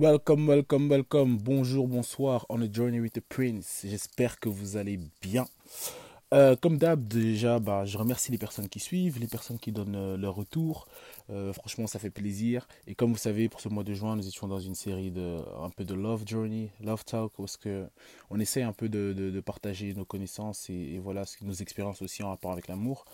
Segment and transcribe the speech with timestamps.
[0.00, 1.38] Welcome, welcome, welcome.
[1.38, 2.46] Bonjour, bonsoir.
[2.50, 3.84] On a journey with the prince.
[3.84, 5.44] J'espère que vous allez bien.
[6.32, 9.96] Euh, comme d'hab, déjà, bah, je remercie les personnes qui suivent, les personnes qui donnent
[9.96, 10.86] euh, leur retour.
[11.30, 12.68] Euh, franchement, ça fait plaisir.
[12.86, 15.38] Et comme vous savez, pour ce mois de juin, nous étions dans une série de
[15.60, 17.88] un peu de love journey, love talk, parce que
[18.30, 22.22] on essaie un peu de, de, partager nos connaissances et, et, voilà nos expériences aussi
[22.22, 23.04] en rapport avec l'amour.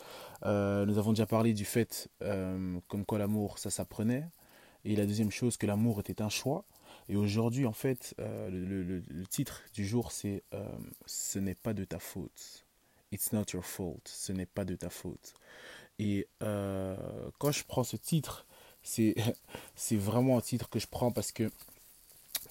[0.42, 2.10] nous avons déjà parlé du fait
[2.88, 4.26] comme quoi l'amour, ça s'apprenait.
[4.84, 6.64] Et la deuxième chose, que l'amour était un choix.
[7.09, 10.43] Et aujourd'hui, en fait, le, le, titre du jour, c'est
[11.07, 12.64] Ce n'est pas de ta faute.
[13.12, 14.00] It's not your fault.
[14.07, 15.35] Ce n'est pas de ta faute.
[15.98, 16.96] Et euh,
[17.39, 18.46] quand je prends ce titre,
[18.82, 19.14] c'est,
[19.93, 21.50] vraiment un titre que je prends parce que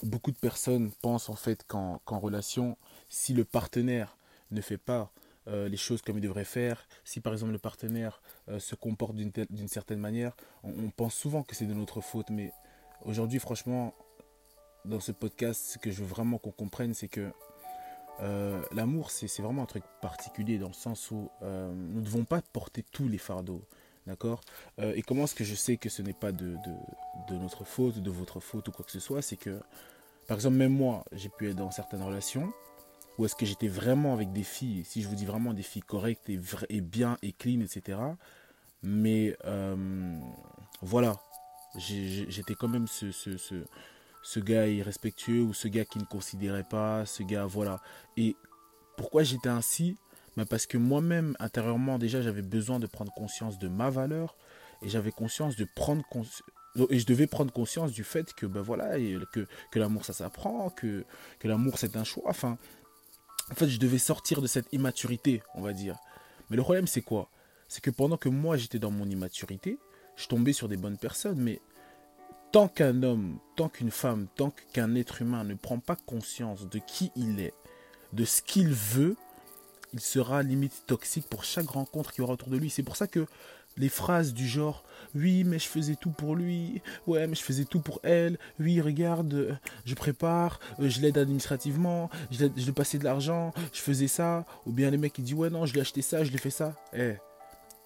[0.01, 2.77] beaucoup de personnes pensent en fait qu'en, relation,
[3.09, 4.17] si le partenaire
[4.51, 5.11] ne fait pas
[5.47, 9.15] euh, les choses comme il devrait faire, si par exemple le partenaire euh, se comporte
[9.15, 12.29] d'une, d'une certaine manière, on, on, pense souvent que c'est de notre faute.
[12.29, 12.53] Mais
[13.01, 13.93] aujourd'hui, franchement,
[14.85, 17.31] dans ce podcast, ce que je veux vraiment qu'on comprenne, c'est que
[18.21, 22.25] euh, l'amour, c'est vraiment un truc particulier dans le sens où euh, nous ne devons
[22.25, 23.63] pas porter tous les fardeaux.
[24.05, 24.41] D'accord?
[24.79, 26.57] Euh, Et comment est-ce que je sais que ce n'est pas de,
[27.31, 29.21] notre faute, de votre faute ou quoi que ce soit?
[29.21, 29.61] C'est que,
[30.27, 32.51] par exemple, même moi, j'ai pu être dans certaines relations
[33.17, 35.83] où est-ce que j'étais vraiment avec des filles, si je vous dis vraiment des filles
[35.83, 37.99] correctes et, bien et clean, etc.
[38.81, 39.37] Mais
[40.81, 41.21] voilà,
[41.77, 43.63] j'étais quand même ce
[44.23, 47.81] ce gars irrespectueux ou ce gars qui ne considérait pas, ce gars, voilà.
[48.17, 48.35] Et
[48.97, 49.97] pourquoi j'étais ainsi?
[50.37, 54.35] Ben Parce que moi-même, intérieurement, déjà, j'avais besoin de prendre conscience de ma valeur
[54.81, 56.43] et j'avais conscience de prendre conscience.
[56.89, 58.97] Et je devais prendre conscience du fait que, ben voilà,
[59.31, 61.05] que, que l'amour ça s'apprend, que,
[61.37, 62.23] que l'amour c'est un choix.
[62.25, 62.57] Enfin,
[63.51, 65.97] en fait, je devais sortir de cette immaturité, on va dire.
[66.49, 67.29] Mais le problème, c'est quoi?
[67.67, 69.77] C'est que pendant que moi j'étais dans mon immaturité,
[70.15, 71.59] je tombais sur des bonnes personnes, mais
[72.53, 76.77] tant qu'un homme, tant qu'une femme, tant qu'un être humain ne prend pas conscience de
[76.77, 77.55] qui il est,
[78.13, 79.17] de ce qu'il veut,
[79.91, 82.69] il sera limite toxique pour chaque rencontre qu'il aura autour de lui.
[82.69, 83.25] C'est pour ça que
[83.75, 84.83] les phrases du genre
[85.15, 88.79] oui mais je faisais tout pour lui, ouais mais je faisais tout pour elle, oui
[88.81, 94.71] regarde je prépare, je l'aide administrativement, je, lui passais de l'argent, je faisait ça, ou
[94.71, 96.39] bien les mecs qui disent ouais non je lui ai acheté ça, je lui ai
[96.39, 96.75] fait ça.
[96.93, 97.15] Eh,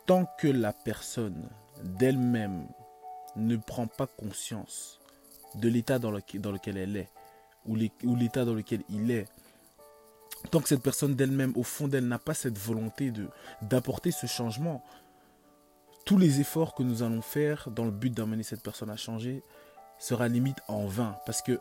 [0.05, 1.47] tant que la personne
[1.85, 2.67] d'elle-même
[3.37, 4.99] ne prend pas conscience
[5.55, 7.09] de l'état dans, lequel elle est,
[7.65, 7.75] ou
[8.15, 9.27] l'état dans lequel il est,
[10.51, 13.11] tant que cette personne d'elle-même, au fond d'elle, n'a pas cette volonté
[13.61, 14.83] d'apporter ce changement,
[16.05, 19.43] tous les efforts que nous allons faire dans le but d'amener cette personne à changer
[19.99, 21.17] sera limite en vain.
[21.25, 21.59] Parce que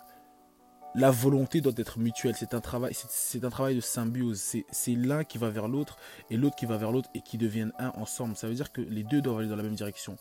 [0.95, 2.35] la volonté doit être mutuelle.
[2.37, 4.41] C'est un travail, c'est un travail de symbiose.
[4.71, 5.97] C'est l'un qui va vers l'autre
[6.31, 8.37] et l'autre qui va vers l'autre et qui deviennent un ensemble.
[8.37, 10.17] Ça veut dire que les deux doivent aller dans la même direction.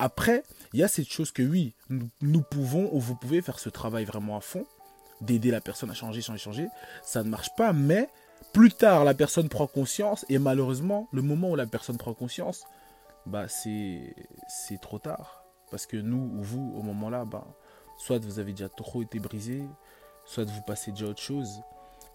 [0.00, 3.68] Après, il y a cette chose que oui, nous, pouvons ou vous pouvez faire ce
[3.68, 4.64] travail vraiment à fond,
[5.20, 6.68] d'aider la personne à changer, changer, changer.
[7.02, 8.08] Ça ne marche pas, mais
[8.54, 12.64] plus tard, la personne prend conscience et malheureusement, le moment où la personne prend conscience,
[13.26, 14.14] bah c'est
[14.48, 17.46] c'est trop tard parce que nous ou vous au moment là, bah
[17.98, 19.62] soit vous avez déjà trop été brisé,
[20.24, 21.60] soit vous passez déjà autre chose.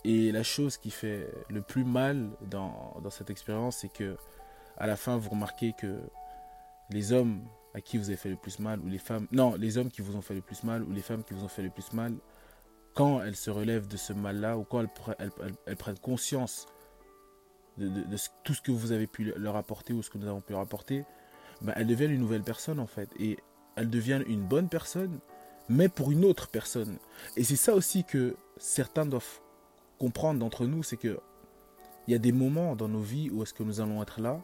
[0.03, 4.17] Et la chose qui fait le plus mal dans, dans cette expérience, c'est que
[4.77, 5.99] à la fin, vous remarquez que
[6.89, 7.41] les hommes
[7.75, 10.01] à qui vous avez fait le plus mal, ou les femmes, non, les hommes qui
[10.01, 11.91] vous ont fait le plus mal, ou les femmes qui vous ont fait le plus
[11.91, 12.15] mal,
[12.93, 16.67] quand elles se relèvent de ce mal-là, ou quand elles, prennent conscience
[17.77, 17.91] de,
[18.45, 20.61] tout ce que vous avez pu leur apporter, ou ce que nous avons pu leur
[20.61, 21.03] apporter,
[21.61, 23.09] ben, elles deviennent une nouvelle personne en fait.
[23.19, 23.37] Et
[23.75, 25.19] elles deviennent une bonne personne,
[25.67, 26.97] mais pour une autre personne.
[27.35, 29.41] Et c'est ça aussi que certains doivent
[29.99, 31.19] comprendre d'entre nous, c'est que
[32.07, 34.39] il y a des moments dans nos vies où est-ce que nous allons être là,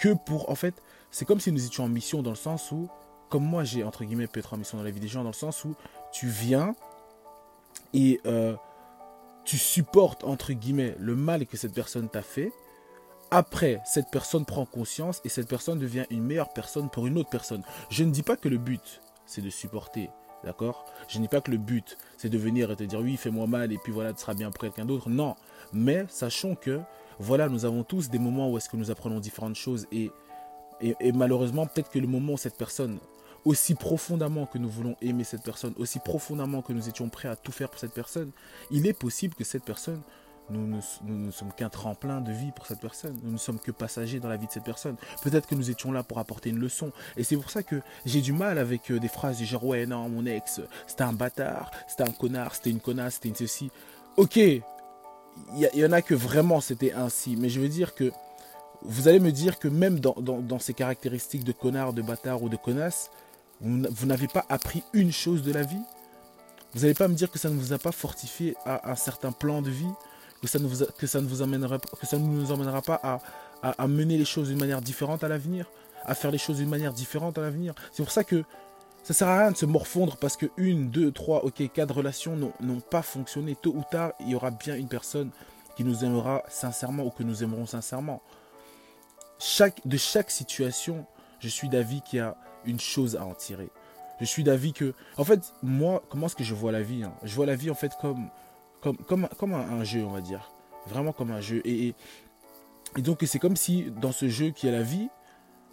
[0.00, 2.88] que pour, en fait, c'est comme si nous étions en mission dans le sens où,
[3.28, 5.28] comme moi j'ai entre guillemets pu être en mission dans la vie des gens, dans
[5.28, 5.74] le sens où
[6.10, 6.74] tu viens
[7.92, 8.56] et euh,
[9.44, 12.50] tu supportes entre guillemets le mal que cette personne t'a fait.
[13.30, 17.30] Après, cette personne prend conscience et cette personne devient une meilleure personne pour une autre
[17.30, 17.62] personne.
[17.90, 20.10] Je ne dis pas que le but, c'est de supporter,
[20.42, 20.86] d'accord?
[21.08, 23.46] Je ne dis pas que le but, c'est de venir et te dire oui, fais-moi
[23.46, 25.10] mal et puis voilà, tu seras bien pour quelqu'un d'autre.
[25.10, 25.36] Non,
[25.72, 26.80] mais sachons que
[27.20, 30.10] voilà, nous avons tous des moments où est-ce que nous apprenons différentes choses et
[30.82, 33.00] et, malheureusement, peut-être que le moment où cette personne,
[33.44, 37.36] aussi profondément que nous voulons aimer cette personne, aussi profondément que nous étions prêts à
[37.36, 38.30] tout faire pour cette personne,
[38.70, 40.00] il est possible que cette personne,
[40.48, 43.16] nous ne sommes qu'un tremplin de vie pour cette personne.
[43.22, 44.96] Nous ne sommes que passagers dans la vie de cette personne.
[45.22, 46.90] Peut-être que nous étions là pour apporter une leçon.
[47.16, 49.86] Et c'est pour ça que j'ai du mal avec euh, des phrases du genre ouais
[49.86, 53.70] non mon ex c'était un bâtard, c'était un connard, c'était une connasse, c'était une ceci.
[54.16, 54.40] Ok,
[55.56, 57.36] il y, en a que vraiment c'était ainsi.
[57.36, 58.12] Mais je veux dire que
[58.82, 62.56] vous allez me dire que même dans, ces caractéristiques de connard, de bâtard ou de
[62.56, 63.10] connasse,
[63.60, 65.82] vous, n'avez pas appris une chose de la vie?
[66.72, 69.32] Vous n'allez pas me dire que ça ne vous a pas fortifié à un certain
[69.32, 69.92] plan de vie,
[70.40, 72.98] que ça ne vous, que ça ne vous amènera, que ça ne nous emmènera pas
[73.02, 73.20] à,
[73.62, 75.66] à, mener les choses d'une manière différente à l'avenir,
[76.04, 77.74] à faire les choses d'une manière différente à l'avenir?
[77.92, 78.44] C'est pour ça que
[79.02, 82.36] ça sert à rien de se morfondre parce que une, deux, trois, ok, quatre relations
[82.60, 83.56] n'ont pas fonctionné.
[83.60, 85.30] Tôt ou tard, il y aura bien une personne
[85.76, 88.20] qui nous aimera sincèrement ou que nous aimerons sincèrement.
[89.38, 91.06] Chaque, de chaque situation,
[91.38, 92.36] je suis d'avis qu'il y a
[92.66, 93.70] une chose à en tirer.
[94.20, 97.14] Je suis d'avis que, en fait, moi, comment est-ce que je vois la vie hein?
[97.22, 98.28] Je vois la vie en fait comme,
[98.82, 100.50] comme, comme, comme un, jeu, on va dire.
[100.86, 101.62] Vraiment comme un jeu.
[101.64, 101.94] Et,
[102.96, 105.08] et, donc, c'est comme si dans ce jeu qui est la vie,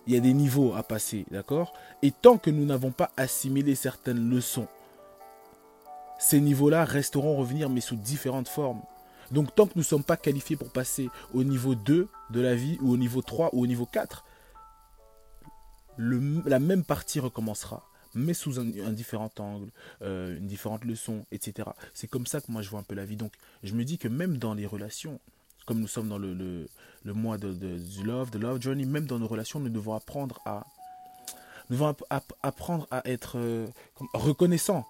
[0.07, 1.73] il y a des niveaux à passer, d'accord?
[2.01, 4.67] Et tant que nous n'avons pas assimilé certaines leçons,
[6.17, 8.81] ces niveaux-là resteront revenir, mais sous différentes formes.
[9.31, 12.55] Donc tant que nous ne sommes pas qualifiés pour passer au niveau 2 de la
[12.55, 14.23] vie, ou au niveau 3, ou au niveau 4,
[15.97, 17.83] la même partie recommencera,
[18.13, 19.71] mais sous un, différent angle,
[20.01, 21.69] euh, une différente leçon, etc.
[21.93, 23.17] C'est comme ça que moi je vois un peu la vie.
[23.17, 23.33] Donc
[23.63, 25.19] je me dis que même dans les relations,
[25.67, 26.65] comme nous sommes dans le,
[27.05, 27.53] mois de,
[28.03, 30.65] love, de love journey, même dans nos relations, nous devons apprendre à,
[33.05, 33.67] être euh,
[34.13, 34.87] reconnaissant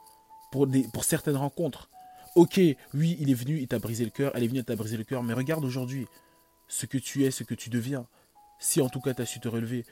[0.51, 1.89] pour, des, pour certaines rencontres.
[2.35, 2.61] Ok,
[2.93, 4.95] oui, il est venu, il t'a brisé le cœur, elle est venue, elle t'a brisé
[4.95, 6.05] le cœur, mais regarde aujourd'hui
[6.67, 8.05] ce que tu es, ce que tu deviens.
[8.59, 9.83] Si en tout cas tu as su te relever,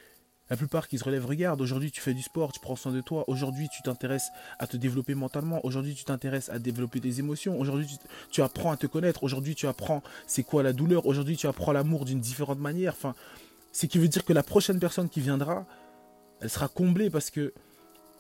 [0.50, 3.02] la plupart qui se relèvent, regarde, aujourd'hui tu fais du sport, tu prends soin de
[3.02, 7.60] toi, aujourd'hui tu t'intéresses à te développer mentalement, aujourd'hui tu t'intéresses à développer tes émotions,
[7.60, 7.88] aujourd'hui
[8.30, 11.72] tu, apprends à te connaître, aujourd'hui tu apprends c'est quoi la douleur, aujourd'hui tu apprends
[11.72, 12.94] l'amour d'une différente manière.
[12.94, 13.16] Enfin,
[13.72, 15.66] ce qui veut dire que la prochaine personne qui viendra,
[16.42, 17.54] elle sera comblée parce que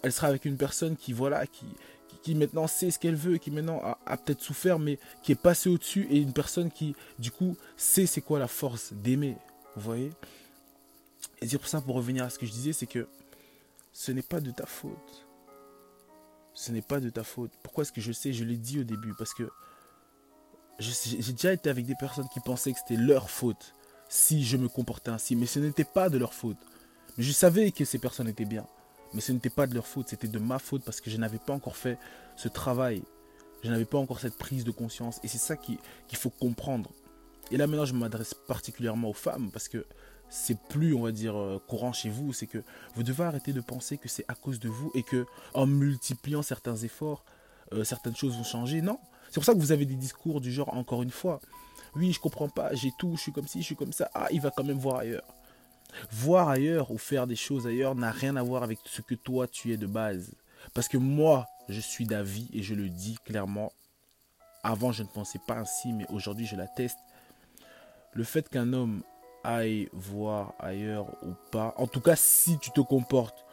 [0.01, 3.81] elle sera avec une personne qui, voilà, qui, maintenant sait ce qu'elle veut, qui maintenant
[4.06, 8.06] a peut-être souffert, mais qui est passée au-dessus, et une personne qui, du coup, sait
[8.06, 9.36] c'est quoi la force d'aimer.
[9.75, 10.12] Vous voyez?
[11.42, 13.07] Et c'est pour ça, pour revenir à ce que je disais, c'est que
[13.94, 15.27] ce n'est pas de ta faute.
[16.54, 17.51] Ce n'est pas de ta faute.
[17.63, 19.13] Pourquoi est-ce que je sais Je l'ai dit au début?
[19.18, 19.50] Parce que
[20.80, 23.74] j'ai déjà été avec des personnes qui pensaient que c'était leur faute
[24.10, 25.36] si je me comportais ainsi.
[25.36, 26.57] Mais ce n'était pas de leur faute.
[27.18, 28.66] Mais je savais que ces personnes étaient bien.
[29.13, 30.10] Mais ce n'était pas de leur faute.
[30.10, 31.98] C'était de ma faute parce que je n'avais pas encore fait
[32.36, 33.04] ce travail.
[33.63, 35.19] Je n'avais pas encore cette prise de conscience.
[35.24, 35.78] Et c'est ça qu'il
[36.13, 36.92] faut comprendre.
[37.51, 39.86] Et là maintenant, je m'adresse particulièrement aux femmes parce que
[40.30, 42.63] c'est plus, on va dire, euh, courant chez vous, c'est que
[42.95, 46.42] vous devez arrêter de penser que c'est à cause de vous et que en multipliant
[46.42, 47.24] certains efforts,
[47.74, 48.81] euh, certaines choses vont changer.
[48.81, 49.00] Non.
[49.27, 51.39] C'est pour ça que vous avez des discours du genre, encore une fois,
[51.95, 54.10] oui, je comprends pas, j'ai tout, je suis comme ci, je suis comme ça.
[54.13, 55.25] Ah, il va quand même voir ailleurs.
[56.12, 59.48] Voir ailleurs ou faire des choses ailleurs n'a rien à voir avec ce que toi
[59.48, 60.31] tu es de base.
[60.74, 63.71] Parce que moi, je suis d'avis et je le dis clairement.
[64.63, 66.98] Avant, je ne pensais pas ainsi, mais aujourd'hui, je l'atteste.
[68.13, 69.04] Le fait qu'un homme
[69.45, 71.74] aille voir ailleurs ou pas.
[71.77, 73.45] En tout cas, si tu te comportes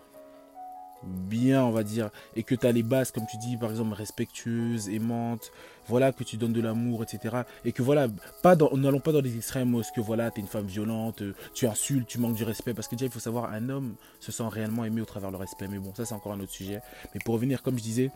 [1.05, 3.93] bien, on va dire, et que tu as les bases, comme tu dis, par exemple,
[3.95, 5.51] respectueuse, aimante,
[5.89, 7.43] voilà, que tu donnes de l'amour, etc.
[7.65, 8.07] Et que voilà,
[8.43, 11.23] pas n'allons pas dans les extrêmes, est-ce que voilà, tu es une femme violente,
[11.55, 14.31] tu insultes, tu manques du respect, parce que déjà, il faut savoir, un homme se
[14.31, 15.67] sent réellement aimé au travers le respect.
[15.69, 16.81] Mais bon, ça, c'est encore un autre sujet.
[17.15, 18.11] Mais pour revenir, comme je disais,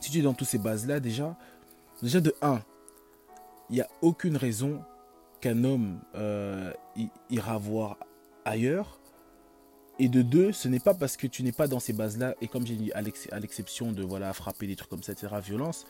[0.00, 1.36] si tu es dans toutes ces bases-là, déjà,
[2.00, 2.60] déjà de 1,
[3.70, 4.82] il n'y a aucune raison
[5.42, 6.72] qu'un homme euh,
[7.28, 7.98] ira voir
[8.46, 8.98] ailleurs.
[9.98, 12.48] Et de deux, ce n'est pas parce que tu n'es pas dans ces bases-là, et
[12.48, 15.84] comme j'ai dit, à l'exception de voilà, frapper des trucs comme ça, etc., violence,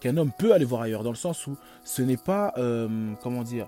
[0.00, 3.42] qu'un homme peut aller voir ailleurs, dans le sens où ce n'est pas, euh, comment
[3.42, 3.66] dire,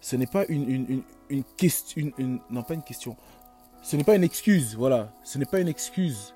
[0.00, 2.10] ce n'est pas une, une, question,
[2.50, 3.16] non pas une question,
[3.82, 6.34] ce n'est pas une excuse, voilà, ce n'est pas une excuse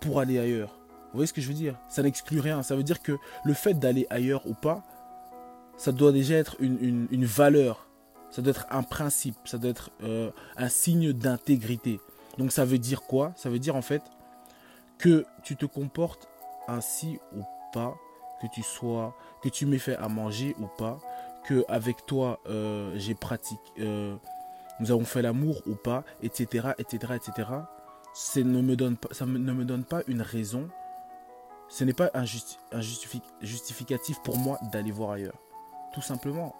[0.00, 0.78] pour aller ailleurs.
[1.06, 1.78] Vous voyez ce que je veux dire?
[1.88, 4.84] Ça n'exclut rien, ça veut dire que le fait d'aller ailleurs ou pas,
[5.76, 7.86] ça doit déjà être une, valeur,
[8.30, 12.00] ça doit être un principe, ça doit être euh, un signe d'intégrité.
[12.38, 13.32] Donc ça veut dire quoi?
[13.36, 14.02] Ça veut dire en fait
[14.98, 16.28] que tu te comportes
[16.68, 17.42] ainsi ou
[17.72, 17.94] pas,
[18.40, 20.98] que tu sois, que tu m'aies fait à manger ou pas,
[21.44, 24.16] que avec toi euh, j'ai pratiqué, euh,
[24.80, 27.48] nous avons fait l'amour ou pas, etc., etc., etc.
[28.14, 30.68] Ça ne me donne pas, une raison.
[31.68, 35.45] Ce n'est pas un justificatif pour moi d'aller voir ailleurs
[36.02, 36.54] simplement.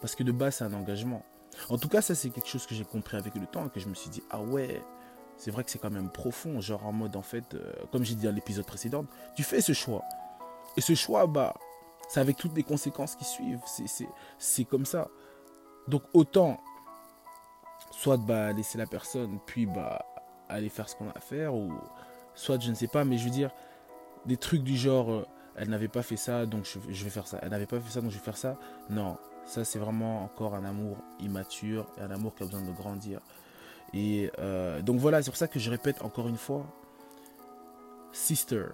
[0.00, 1.22] Parce que de base, c'est un engagement.
[1.68, 3.88] En tout cas, ça, c'est quelque chose que j'ai compris avec le temps que je
[3.88, 4.82] me suis dit, ah ouais,
[5.36, 6.60] c'est vrai que c'est quand même profond.
[6.60, 9.72] Genre en mode, en fait, euh, comme j'ai dit dans l'épisode précédent, tu fais ce
[9.72, 10.02] choix.
[10.76, 11.54] Et ce choix, bah,
[12.08, 13.60] c'est avec toutes les conséquences qui suivent.
[14.38, 15.08] C'est comme ça.
[15.88, 16.60] Donc autant,
[17.90, 20.04] soit bah, laisser la personne, puis bah,
[20.48, 21.72] aller faire ce qu'on a à faire, ou
[22.34, 23.50] soit, je ne sais pas, mais je veux dire,
[24.26, 25.26] des trucs du genre, euh,
[25.56, 27.38] elle n'avait pas fait ça, donc je, vais faire ça.
[27.42, 28.58] Elle n'avait pas fait ça, donc je vais faire ça.
[28.90, 33.20] Non, ça c'est vraiment encore un amour immature, un amour qui a besoin de grandir.
[33.94, 36.66] Et euh, donc voilà, c'est pour ça que je répète encore une fois,
[38.12, 38.64] sister,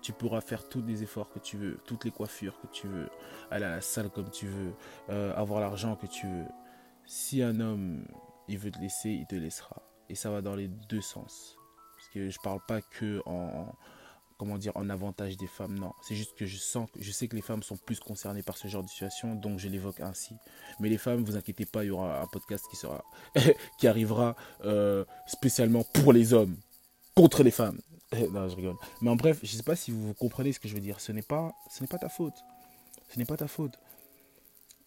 [0.00, 3.08] Tu pourras faire tous les efforts que tu veux, toutes les coiffures que tu veux,
[3.50, 4.72] aller à la salle comme tu veux,
[5.10, 6.46] euh, avoir l'argent que tu veux.
[7.06, 8.06] Si un homme,
[8.48, 9.82] il veut te laisser, il te laissera.
[10.08, 11.56] Et ça va dans les deux sens.
[11.96, 13.74] Parce que je parle pas que en,
[14.38, 15.92] comment dire, en avantage des femmes, non.
[16.02, 18.68] C'est juste que je sens, je sais que les femmes sont plus concernées par ce
[18.68, 20.34] genre de situation, donc je l'évoque ainsi.
[20.80, 23.04] Mais les femmes, vous inquiétez pas, il y aura un podcast qui sera,
[23.78, 26.56] qui arrivera euh, spécialement pour les hommes,
[27.14, 27.80] contre les femmes.
[28.32, 28.76] non, je rigole.
[29.00, 31.00] Mais en bref, je sais pas si vous comprenez ce que je veux dire.
[31.00, 32.34] Ce n'est pas, ce n'est pas ta faute.
[33.12, 33.78] Ce n'est pas ta faute.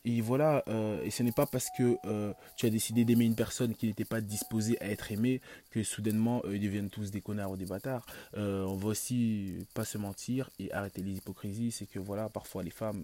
[0.09, 3.35] Et voilà, euh, et ce n'est pas parce que euh, tu as décidé d'aimer une
[3.35, 7.51] personne qui n'était pas disposée à être aimée que soudainement ils deviennent tous des connards
[7.51, 8.05] ou des bâtards.
[8.33, 11.71] on va aussi pas se mentir et arrêter les hypocrisies.
[11.71, 13.03] C'est que voilà, parfois les femmes,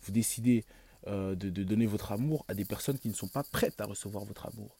[0.00, 0.64] vous décidez
[1.06, 4.24] de, de, donner votre amour à des personnes qui ne sont pas prêtes à recevoir
[4.24, 4.74] votre amour.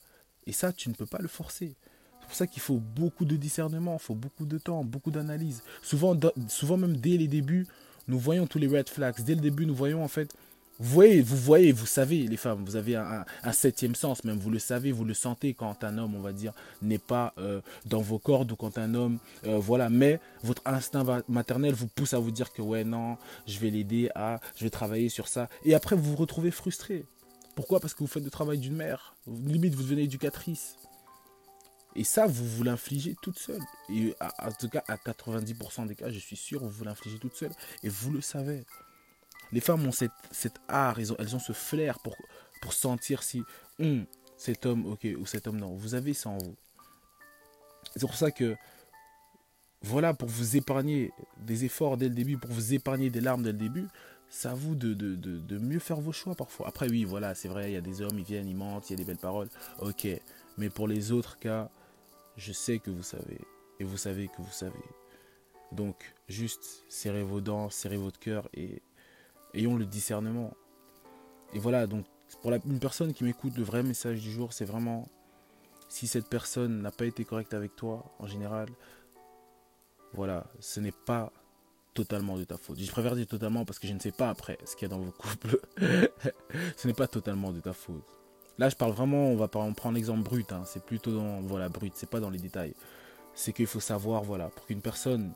[0.47, 1.77] Et ça, tu ne peux pas le forcer.
[2.21, 5.63] C'est pour ça qu'il faut beaucoup de discernement, il faut beaucoup de temps, beaucoup d'analyse.
[5.83, 7.67] Souvent, souvent même dès les débuts,
[8.09, 9.23] nous voyons tous les red flags.
[9.23, 10.35] Dès le début, nous voyons en fait
[10.79, 14.51] vous voyez, vous voyez, vous savez, les femmes, vous avez un, septième sens, même vous
[14.51, 16.53] le savez, vous le sentez quand un homme, on va dire,
[16.83, 19.89] n'est pas euh, dans vos cordes ou quand un homme, euh, voilà.
[19.89, 23.17] Mais votre instinct maternel vous pousse à vous dire que ouais, non,
[23.47, 25.49] je vais l'aider à, je vais travailler sur ça.
[25.65, 27.07] Et après, vous vous retrouvez frustré.
[27.55, 27.81] Pourquoi?
[27.81, 29.17] Parce que vous faites le travail d'une mère.
[29.27, 30.77] Limite, vous devenez éducatrice.
[31.95, 33.63] Et ça, vous vous l'infligez toute seule.
[33.89, 37.35] Et en tout cas, à 90% des cas, je suis sûr, vous vous l'infligez toute
[37.35, 37.53] seule.
[37.83, 38.67] Et vous le savez.
[39.53, 42.17] Les femmes ont cette, cet art, elles ont, elles ont ce flair pour,
[42.61, 43.43] pour sentir si
[43.79, 45.75] hum, cet homme, ok, ou cet homme, non.
[45.75, 46.57] Vous avez ça en vous.
[47.95, 48.57] C'est pour ça que,
[49.83, 53.53] voilà, pour vous épargner des efforts dès le début, pour vous épargner des larmes dès
[53.53, 53.87] le début,
[54.29, 56.69] c'est à vous de, de, de, de, mieux faire vos choix parfois.
[56.69, 58.95] Après, oui, voilà, c'est vrai, il y a des hommes, ils viennent, ils mentent, il
[58.95, 59.49] y a des belles paroles.
[59.81, 60.07] Ok.
[60.59, 61.71] Mais pour les autres cas,
[62.37, 63.41] je sais que vous savez.
[63.79, 64.73] Et vous savez que vous savez.
[65.73, 68.83] Donc, juste serrez vos dents, serrez votre cœur et
[69.57, 70.55] ayons le discernement.
[71.53, 72.05] Et voilà, donc
[72.43, 75.09] pour la, une personne qui m'écoute, le vrai message du jour, c'est vraiment
[75.89, 78.69] si cette personne n'a pas été correcte avec toi, en général,
[80.13, 81.33] voilà, ce n'est pas
[81.95, 82.79] totalement de ta faute.
[82.79, 84.95] Je préfère dire totalement parce que je ne sais pas après ce qu'il y a
[84.95, 85.59] dans vos couples.
[86.77, 88.05] ce n'est pas totalement de ta faute.
[88.59, 90.63] Là, je parle vraiment, on va prendre l'exemple brut, hein.
[90.65, 92.75] c'est plutôt dans, voilà, brut, c'est pas dans les détails.
[93.35, 95.33] C'est qu'il faut savoir, voilà, pour qu'une personne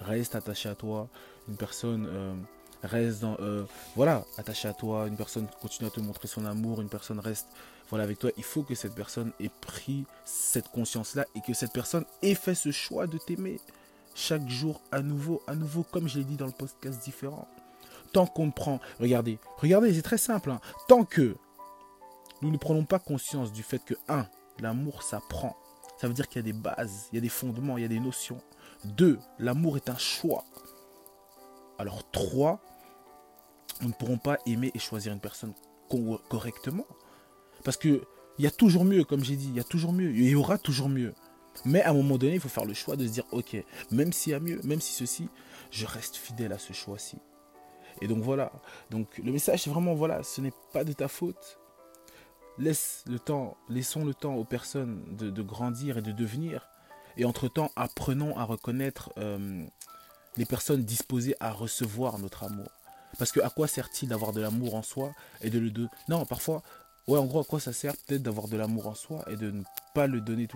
[0.00, 1.08] reste attachée à toi,
[1.48, 2.34] une personne euh,
[2.82, 3.64] reste euh,
[3.96, 7.48] voilà, attaché à toi, une personne continue à te montrer son amour, une personne reste,
[7.88, 8.30] voilà, avec toi.
[8.36, 12.54] Il faut que cette personne ait pris cette conscience-là et que cette personne ait fait
[12.54, 13.60] ce choix de t'aimer
[14.14, 17.48] chaque jour à nouveau, à nouveau, comme je l'ai dit dans le podcast différent.
[18.12, 20.50] Tant qu'on prend, regardez, regardez, c'est très simple.
[20.50, 20.60] Hein.
[20.88, 21.36] Tant que
[22.42, 24.26] nous ne prenons pas conscience du fait que, un,
[24.60, 25.56] l'amour s'apprend.
[26.00, 27.84] Ça veut dire qu'il y a des bases, il y a des fondements, il y
[27.84, 28.40] a des notions.
[28.84, 30.44] Deux, l'amour est un choix.
[31.78, 32.60] Alors trois,
[33.80, 35.54] nous ne pourrons pas aimer et choisir une personne
[36.28, 36.86] correctement.
[37.64, 38.02] Parce que
[38.38, 40.34] il y a toujours mieux, comme j'ai dit, il y a toujours mieux, il y
[40.34, 41.12] aura toujours mieux.
[41.64, 43.56] Mais à un moment donné, il faut faire le choix de se dire, ok,
[43.90, 45.28] même s'il y a mieux, même si ceci,
[45.70, 47.18] je reste fidèle à ce choix-ci.
[48.00, 48.52] Et donc voilà.
[48.90, 51.58] Donc le message, c'est vraiment, voilà, ce n'est pas de ta faute.
[52.58, 56.68] Laisse le temps, laissons le temps aux personnes de, grandir et de devenir.
[57.16, 59.64] Et entre-temps, apprenons à reconnaître euh,
[60.36, 62.68] les personnes disposées à recevoir notre amour.
[63.18, 66.24] Parce que à quoi sert-il d'avoir de l'amour en soi et de le donner Non,
[66.24, 66.62] parfois,
[67.08, 69.50] ouais, en gros, à quoi ça sert peut-être d'avoir de l'amour en soi et de
[69.50, 69.62] ne
[69.94, 70.48] pas le donner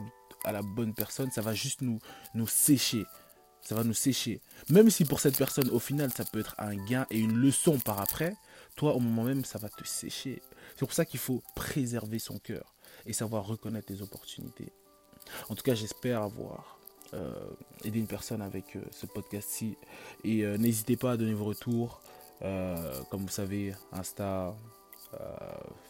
[0.44, 1.30] à la bonne personne?
[1.30, 1.98] Ça va juste nous,
[2.34, 3.04] nous sécher.
[3.62, 4.40] Ça va nous sécher.
[4.68, 7.78] Même si pour cette personne, au final, ça peut être un gain et une leçon
[7.78, 8.34] par après,
[8.76, 10.42] toi, au moment même, ça va te sécher.
[10.72, 12.74] C'est pour ça qu'il faut préserver son cœur
[13.06, 14.72] et savoir reconnaître les opportunités.
[15.48, 16.78] En tout cas, j'espère avoir
[17.14, 17.32] euh,
[17.84, 19.76] aidé une personne avec euh, ce podcast-ci.
[20.24, 22.02] Et euh, n'hésitez pas à donner vos retours.
[22.42, 24.54] Euh, comme vous savez, Insta,
[25.14, 25.36] euh,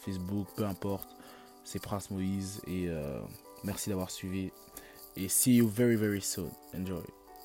[0.01, 1.09] Facebook, peu importe,
[1.63, 2.61] c'est Prince Moïse.
[2.67, 3.19] Et euh,
[3.63, 4.51] merci d'avoir suivi.
[5.15, 6.49] Et see you very, very soon.
[6.73, 7.03] Enjoy.